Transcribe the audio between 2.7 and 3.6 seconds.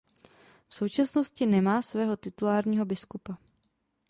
biskupa.